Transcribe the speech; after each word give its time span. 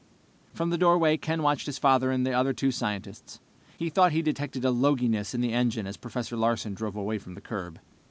From 0.51 0.71
the 0.71 0.79
doorway 0.79 1.15
Ken 1.15 1.43
watched 1.43 1.67
his 1.67 1.77
father 1.77 2.09
and 2.09 2.25
the 2.25 2.31
other 2.33 2.53
two 2.53 2.71
scientists. 2.71 3.39
He 3.77 3.91
thought 3.91 4.11
he 4.13 4.23
detected 4.23 4.65
a 4.65 4.71
loginess 4.71 5.35
in 5.35 5.41
the 5.41 5.53
engine 5.53 5.85
as 5.85 5.95
Professor 5.95 6.35
Larsen 6.35 6.73
drove 6.73 6.95
away 6.95 7.19
from 7.19 7.35
the 7.35 7.39
curb. 7.39 7.77